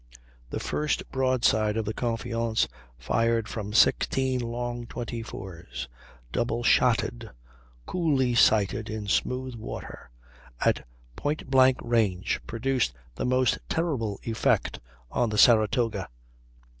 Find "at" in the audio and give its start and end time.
10.59-10.87